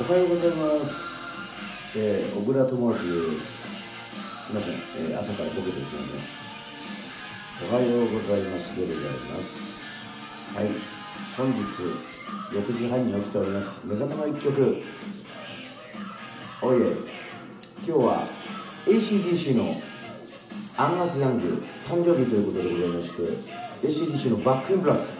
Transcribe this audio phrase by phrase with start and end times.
[0.00, 1.98] おはようございます。
[1.98, 3.02] えー、小倉智明です。
[4.46, 4.74] すみません、
[5.10, 7.68] えー朝からボケてすみません。
[7.68, 10.54] おはようございますでございます。
[10.54, 10.70] はい、
[11.36, 11.58] 本日
[12.54, 13.86] 6時半に起きております。
[13.86, 14.82] 目覚めの一曲。
[16.62, 16.86] おいえ、
[17.84, 18.22] 今日は
[18.86, 19.74] ACDC の
[20.76, 23.22] アンガス・ヤング誕生日ということでございまして
[23.84, 25.17] ACDC のバックインブラック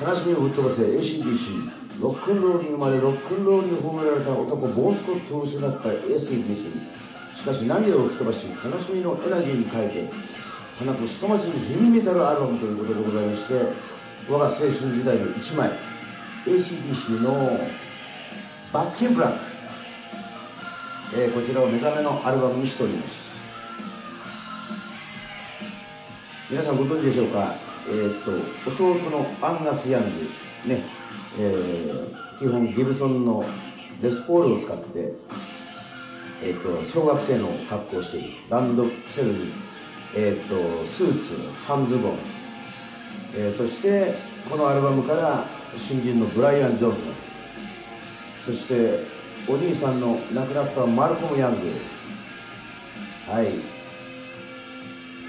[0.00, 6.68] 悲しみを吹っ飛ばせ ACDC ロックンロールに生まれロックンロールに褒められた男ボーンスコットを失った ACDC
[7.38, 10.04] しかし涙を吹き飛ばし悲しみのエナジーに変えて
[10.78, 13.54] 放つ凄まじいヘビメタルアルバムということでございまして
[14.28, 15.70] 我が青春時代の一枚
[16.44, 17.32] ACDC の
[18.72, 19.38] バックインブラック。
[21.16, 23.14] えーこちらを目覚めのアルバムにしております。
[26.50, 27.54] 皆さんご存知でしょうか？
[27.88, 28.30] えーっと
[28.70, 30.08] 弟のアンガス・ヤング
[30.66, 30.82] ね
[31.38, 33.44] えー基本ギブソンの
[34.02, 35.14] レスポールを使って
[36.44, 38.28] えーっと小学生の格好をしている。
[38.50, 39.34] ランドセルに
[40.16, 42.12] えーっとスーツ半ズボン、
[43.36, 44.14] えーそして
[44.50, 45.44] このアルバムから
[45.76, 47.00] 新人のブライアン・ジョンソン。
[48.46, 49.00] そして
[49.48, 51.58] お兄さんの亡くなったマルコム・ヤング。
[53.28, 53.46] はい。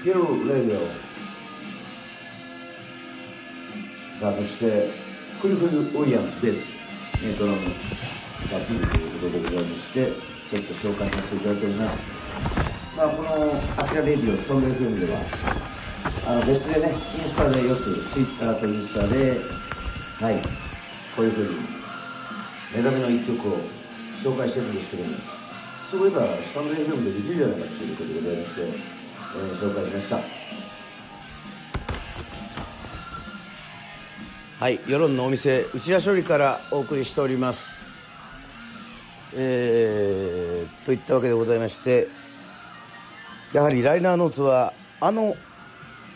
[0.04, 0.14] ヒル・
[0.48, 1.07] レディオ。
[4.18, 4.90] さあそして
[5.40, 7.58] クリフル・ウィリアムズです、ね、ドラム
[8.50, 10.10] がピンということでございまして
[10.50, 12.98] ちょっと紹介させていただいております。
[12.98, 15.20] まあこの「アキラレディオ」ストンベルフィルムでは
[16.26, 19.38] あの別でねインスタでよくツイッターとインスタで
[20.18, 20.42] はい
[21.14, 21.60] こういうふうに
[22.74, 23.62] 目覚めの一曲を
[24.18, 25.14] 紹介してるんですけども
[25.88, 28.98] そういえばスタンド FM でできるじゃないかということでございまして、えー
[29.62, 30.77] 紹介しました。
[34.58, 37.78] はい世論のお店内田処理からお送りしております。
[39.36, 42.08] えー、といったわけでございまして
[43.52, 45.36] やはりライナーノーツはあの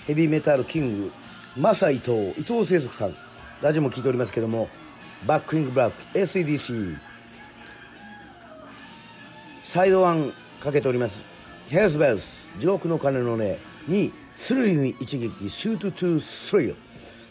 [0.09, 1.13] ヘビーメタルキング
[1.57, 3.15] マサ伊藤伊藤清則さん
[3.61, 4.69] ラジオも聞いておりますけども
[5.25, 6.97] バックイングブラック SEDC
[9.63, 11.21] サイドワンかけております。
[11.69, 13.43] ヘルスベルス地獄の鐘の音
[13.89, 16.77] 2スリルに一撃シュートトゥースリル。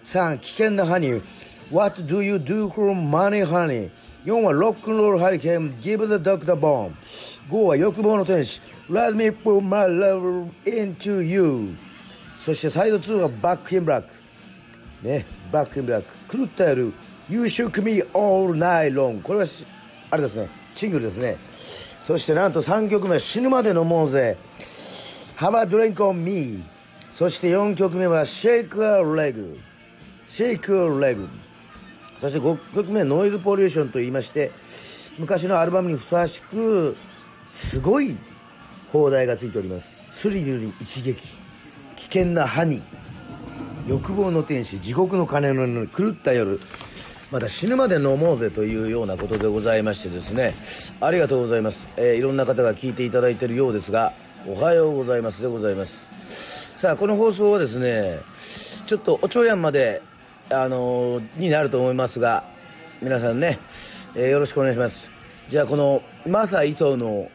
[0.05, 1.21] 3危険なハニー
[1.71, 3.89] What do you do for money honey
[4.25, 6.93] 4はロックンロールハリケーン Give the doctor bomb
[7.49, 11.75] 5は欲望の天使 Let me put my love into you
[12.45, 14.09] そしてサイド2はバックインブラック
[15.01, 16.93] ね、バックインブラック狂った夜
[17.29, 19.45] You shook me all night long これは
[20.11, 21.37] あれですねシングルですね
[22.03, 24.37] そしてなんと3曲目死ぬまで飲もうぜ
[25.37, 26.63] Have a drink on me
[27.13, 29.57] そして4曲目は Shake a leg
[30.31, 31.27] Shake a leg
[32.17, 34.51] そして5曲目ノイズポリューションと言いまして
[35.17, 36.95] 昔のアルバムにふさわしく
[37.47, 38.15] すごい
[38.91, 39.97] 放題がついております。
[40.09, 41.27] スリルに一撃。
[41.95, 42.81] 危険なハニー。
[43.87, 44.79] 欲望の天使。
[44.79, 46.59] 地獄の鐘の狂った夜。
[47.31, 50.53] また死ぬまで飲もうぜというようなことでございましてですね。
[50.99, 54.11] ありがとうございます、えーいろんな方が聞いていただいているようですが
[54.45, 56.09] おはようございますでございます。
[56.77, 58.19] さあこの放送はですね
[58.85, 60.01] ちょっとおちょやんまで
[60.51, 62.43] あのになると思いますが
[63.01, 63.59] 皆さんね、
[64.15, 65.09] えーよろしくお願いします。
[65.49, 67.29] じゃあこのマサ伊藤の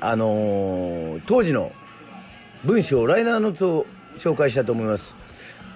[0.00, 1.70] あのー当時の
[2.64, 3.86] 文章ライナーノーツを
[4.16, 5.14] 紹介したいと思います。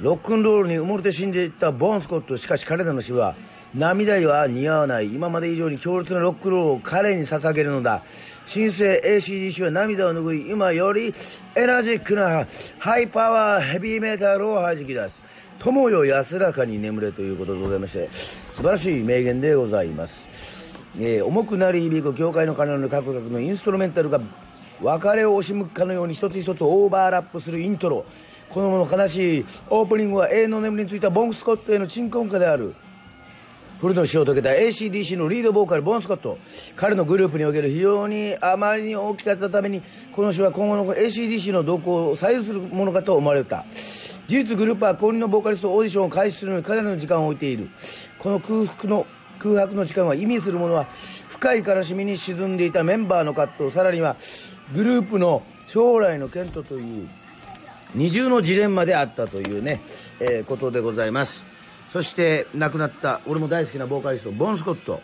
[0.01, 3.37] ロックンロールに埋もれて死んでいったボーン・スコットしかし彼らの死は
[3.75, 8.03] 涙には似合わない今まで以上に強烈なロックロールを彼に捧げるのだ。
[8.47, 11.15] 新生 ACDC は涙を拭い今より
[11.55, 12.47] エナジックな
[12.79, 15.23] ハイパワーヘビーメタルを弾き出す。
[15.65, 24.21] 友よ安らかに眠れということでございまして素晴らしい名言でございます、えー重くなり響く教会の鐘の各々のインストルメンタルが
[24.83, 28.05] 別れを惜しむかのように一つ一つオーバーラップするイントロ。
[28.51, 32.75] このもの悲しいオープニングは永遠の眠りについたボン・スコットへの鎮魂歌である。
[33.81, 36.37] 古の死を遂げた ACDC のリードボーカルボン・スコット。
[36.75, 39.81] 彼のグループにおける非常にあまりに大きかったために
[40.13, 43.65] この死は今後の ACDC の動向を左右するものかと思われた。
[44.33, 47.69] 事実グループは公認のボーカリストオーディションを開始するのにかなりの時間を置いている。
[48.19, 49.07] この空腹の
[49.39, 50.87] 空白の時間は意味するものは
[51.29, 53.71] 深い悲しみに沈んでいたメンバーの葛藤。
[53.71, 54.17] さらには
[54.75, 57.09] グループの将来の健闘という
[57.95, 59.83] 二重のジレンマであったというね、
[60.19, 61.45] えーことでございます。
[61.93, 65.03] そして亡くなった俺も大好きなボーカリストボン・スコット。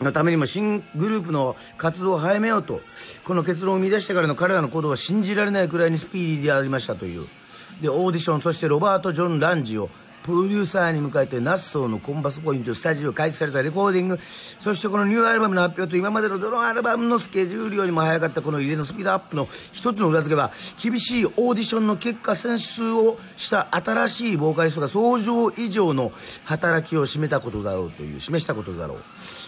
[0.00, 2.80] のためにも新グループの活動を早めようと
[3.24, 7.26] この結論を生み出してからの彼らの行動は信じられないくらいにスピーディーでありましたという。
[7.80, 9.88] でオーディションそしてロバート・ジョン・ランジを
[10.22, 14.18] プロデューサーに迎えてナッソーのコンパスポイントスタジオ開始されたレコーディング。
[14.18, 26.12] そしてこのニューアルバムの発表と今までのどのアルバムのスケジュールよりも早かったこの入れのスピードアップの一つの裏付けは厳しいオーディションの結果選出をした新しいボーカリストが想像以上の
[26.44, 28.98] 働きを示したことだろうという示したことだろう。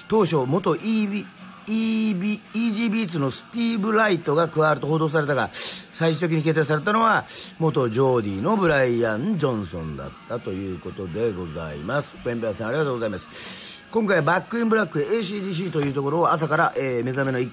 [0.08, 1.26] 当初元 EB
[1.66, 7.24] EB EG ビーツのスティーブ・ライトが加わると報道されたが最終的に決定されたのは
[7.58, 12.16] 元ジョーディのブライアン・ジョンソンだったということでございます。
[12.24, 13.82] ペンペアさんありがとうございます。
[13.90, 17.50] 今回はバックインブラック ACDC というところを朝から、えー、目覚めの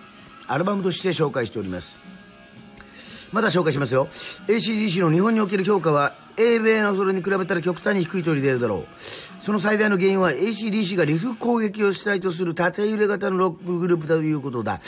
[0.47, 1.97] アルバムとして紹介しております。
[3.31, 4.07] まだ紹介しますよ。
[4.47, 8.86] ACDC の日本における評価は英米のそれに比べたら極端に低いと言えるだろう
[9.41, 14.81] その最大の原因は ACDC がリフ攻撃を主体とする縦揺れ型のロックグループだということだ。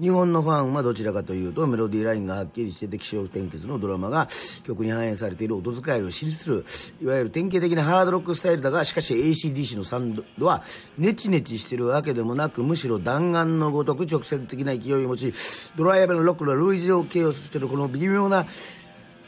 [0.00, 4.28] 日本のファンはどちらかというとメロディーラインがはっきりしてて気象転結のドラマが
[4.64, 6.64] 曲に反映されている音使いを支持する、
[7.02, 10.64] いわゆる典型的なハードロックスタイルだが、しかし ACDC のサンドは
[10.96, 15.34] ネチネチしてるわけでもなく、むしろ弾丸のごとく直接的な勢いを持ち、
[15.76, 18.46] ドライブのロックの類似を形容しているこの微妙な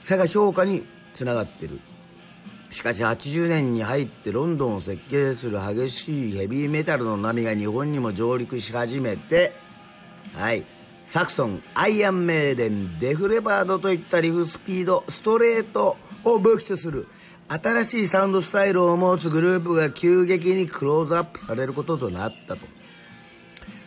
[0.02, 0.84] 差が評価に
[1.14, 1.78] つながってる。
[2.70, 9.52] しかし80年に入ってロンドンを設計する激しいヘビーメタルの波が日本にも上陸し始めて、
[10.36, 10.64] はい。
[11.06, 17.08] サクソン、アイアンメイデン、デフレバードといったリフスピード、ストレートを武器とする
[17.48, 22.60] 新しいサウンドスタイルを持つグループが急激にクローズアップされることとなったと。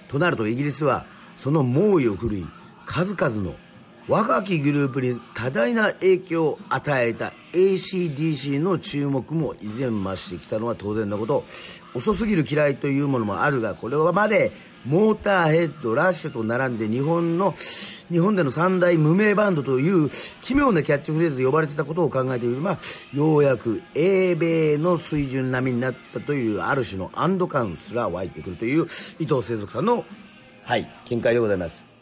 [0.10, 1.06] となるとイギリスは
[1.38, 2.48] その猛威を振るい
[2.86, 3.56] 数々の
[4.08, 11.44] 若きグループに多大な影響を与えた ACDC の注目も以前増してきたのは当然のこと
[11.94, 14.52] 遅すぎる嫌いというものもあるがこれはまで
[14.86, 17.54] モーターヘッドラッシュと並んで日本の
[18.12, 20.10] 日本での三大無名バンドという
[20.42, 22.58] 奇妙なキャッチフレーズで呼ばれてたことを考えている。
[22.58, 22.78] ま
[23.14, 28.84] ようやく英米の水準並みになったというある種の安堵感すら湧いてくるという
[29.20, 30.04] 伊藤清則さんの
[30.64, 31.93] はい見解でございます。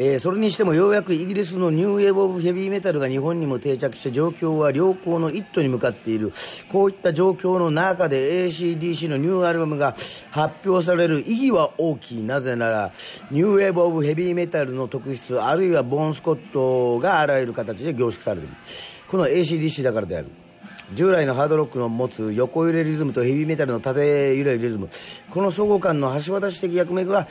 [0.00, 6.32] えー、それにしてもようやくイギリスのニューウェーブ・オブ・ヘビーメタルが日本にも定着して状況は良好の一途に向かっている。
[6.70, 9.96] こういった状況の中で ACDC のニューアルバムが
[10.30, 12.22] 発表される意義は大きい。
[12.22, 12.92] なぜなら
[13.32, 18.54] ニューウェーブ・オブ・ヘビーメタルの特質あるいはボーン・スコットがあらゆる形で凝縮されている。
[19.08, 20.28] この ACDC だからである。
[20.94, 24.88] 従来のハードロックの持つ横揺れリズムとヘビーメタルの縦揺れリズム。
[25.30, 27.26] この相互間の橋渡し的役目が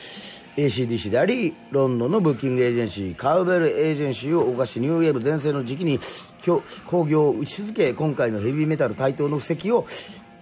[0.58, 6.00] ACDC であり、ロンドンのブッキングエージェンシー、カウベルエージェンシーを動かし、ニューウェーブ全盛の時期に
[6.44, 9.86] 興行を打ち続け、今回のヘビーメタル台頭の布石を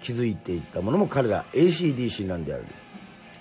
[0.01, 2.65] 築いていったものも彼ら ACDC なんである。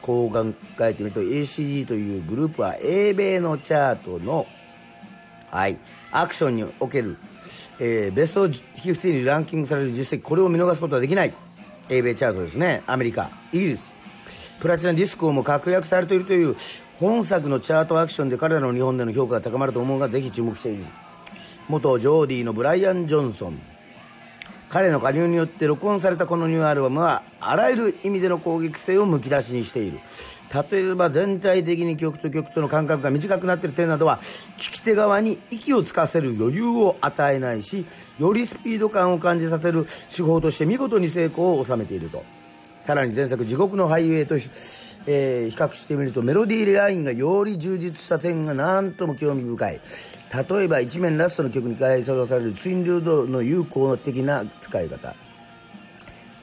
[0.01, 4.45] こう考えてみると ACD というグループは英米のチャートの、
[5.49, 5.79] はい、
[6.11, 7.17] アクションにおける、
[7.79, 11.33] えー、ベスト50にランキングされる実績、これを見逃すことはできない。
[11.87, 12.83] 英米チャートですね。
[12.85, 13.94] アメリカ、イギリス、
[14.59, 16.55] プラチナディスコも確約されているという
[16.99, 20.83] 本作のチャートアクションで彼らの日本での評価が高まると思うがぜひ注目している。
[21.67, 23.59] 元ジョーディーのブライアン・ジョンソン。
[24.69, 29.99] 彼の加入によって録音されたこのニューアルバムはあらゆる意味での攻撃性をむき出しにしている。
[30.71, 34.19] 例えば全体的に曲と曲との間隔が短くなっている点などは
[34.57, 37.85] 聞き手側に息をつかせる余裕を与えないし
[38.19, 39.85] よりスピード感を感じさせる
[40.15, 42.23] 手法として見事に成功を収めていると。
[42.85, 44.35] さらに前作「地獄のハイウェイと」
[45.07, 49.81] えー、比較してみるとメロディーラインがより充実した点が何とも興味深い。
[50.49, 55.15] 例えば一面ラストの曲に開催されるツインルードの有効的な使い方。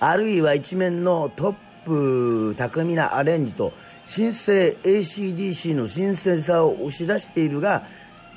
[0.00, 3.72] あるいは一面のトップ巧みなアレンジと
[4.04, 7.84] 新生 ACDC の新鮮さを押し出しているが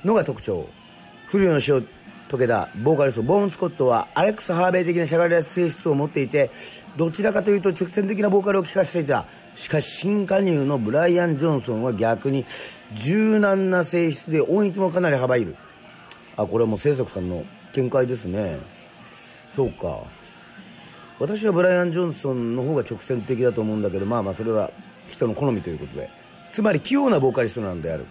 [0.04, 0.68] のが特徴。
[1.28, 1.60] 不慮の
[2.36, 6.52] 死を解けたボーカリストボーン・スコットはアレックス・ハーベイ的なしゃがれ性質を持っていて
[6.98, 9.26] どちらかというと直線的なボーカルを聴かせていた。
[9.56, 12.46] しかし新加入のブライアン・ジョンソンは逆に
[12.94, 15.56] 柔軟な性質で音域もかなり幅いる。
[16.36, 18.58] あこれはもう清則さんの見解ですね。
[19.56, 20.02] そうか。
[21.20, 24.72] 私はブライアン・ジョンソンの方が直線的だと思うんだけどまあまあそれは
[25.10, 26.10] 人の好みということで。
[26.52, 28.06] つまり器用なボーカリストなんである。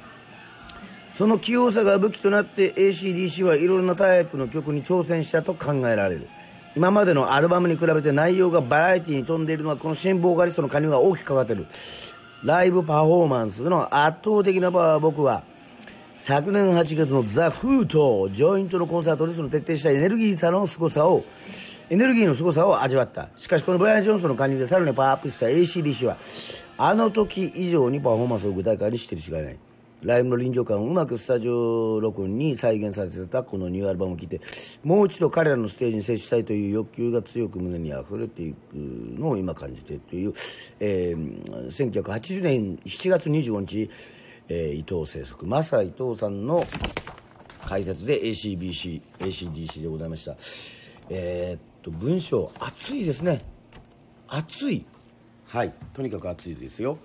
[1.17, 6.27] その器用さが武器となって ACDC はいろいろなタイプの曲に挑戦したと考えられる。
[6.77, 11.67] 今までのアルバムに比べて内容がバラエティに富んでいるのはこの新ボーカリストの加入が大きく関わってる。
[12.43, 15.45] ライブパフォーマンスの圧倒的なパワーは僕は
[16.19, 21.23] 昨年8月のザ・フートジョイントのコンサートでその徹底したエネルギーさの凄さを
[21.91, 23.29] エネルギーの凄さを味わった。
[23.37, 26.17] しかしこのブライアン・ジョンソンの加入でさらにパワーアップした ACDC は
[26.77, 29.57] あの時以上にパフォーマンスを具体化にしている違いない。
[30.05, 34.43] ライブの臨場感をうまくスタジオ録音に再現させたこのニューアルバムを聴いて
[34.83, 40.33] もう一度彼らのステージに接したいという欲求が強く胸に溢れていくのを今感じているという、
[40.79, 43.91] えー、1980年7月25日、
[44.51, 46.67] えー、伊藤清則正伊藤さんの
[47.65, 50.37] 解説で ACBC ACDC でございました。
[51.09, 53.43] えー、っと文章熱いですね。
[54.29, 54.85] 熱い。
[55.55, 55.73] はい。
[55.93, 56.99] とにかく暑いですよ。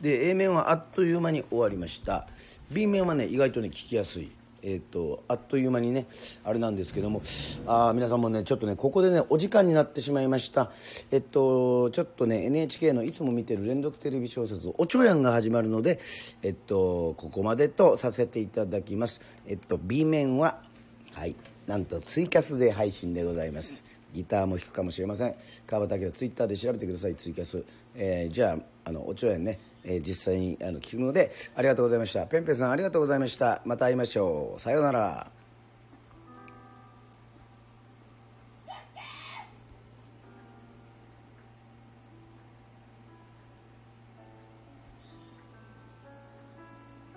[0.00, 2.28] で A 面はあっという間に終わりました。
[2.70, 4.30] B 面はね意外とね聞きやすい。
[4.62, 6.06] えーと、あっという間にね
[6.44, 7.20] あれなんですけども。
[7.66, 10.70] あ皆さんもねちょっとねここでねお時間になってしまいました。
[11.10, 15.98] えっとちょっとね NHK のいつも見てる連続テレビ小説「おちょやん」が始まるので
[16.44, 19.20] えっとここまでとさせていただきます。
[19.48, 20.60] えっと B 面は
[21.12, 21.34] はい。
[21.66, 23.82] なんとツイキャスで配信でございます。
[24.14, 25.34] ギターも弾くかもしれません。
[25.66, 27.14] 川端明ツイッターで調べてください。
[27.14, 27.62] ツイキャス、
[27.94, 32.26] えー、じゃああのおちょやんね、えー、実際にあの聞くのでありがとうございました。
[32.26, 33.62] ペンペンさんありがとうございました。
[33.64, 34.60] また会いましょう。
[34.60, 35.35] さようなら。